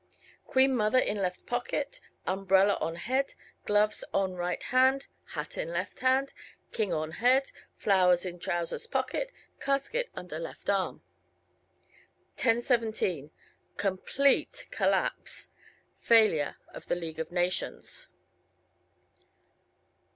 Queen 0.47 0.75
Mother 0.75 0.97
in 0.97 1.17
left 1.17 1.45
pocket, 1.45 2.01
umbrella 2.25 2.75
on 2.81 2.95
head, 2.95 3.35
gloves 3.67 4.03
on 4.15 4.33
right 4.33 4.63
hand, 4.63 5.05
hat 5.35 5.59
in 5.59 5.69
left 5.69 5.99
hand, 5.99 6.33
King 6.71 6.91
on 6.91 7.11
head, 7.11 7.51
flowers 7.75 8.25
in 8.25 8.39
trousers 8.39 8.87
pocket. 8.87 9.31
Casket 9.59 10.09
under 10.15 10.39
left 10.39 10.71
arm. 10.71 11.03
10:17 12.35 13.29
Complete 13.77 14.67
collapse. 14.71 15.49
Failure 15.99 16.55
of 16.69 16.87
the 16.87 16.95
League 16.95 17.19
of 17.19 17.31
Nations. 17.31 18.07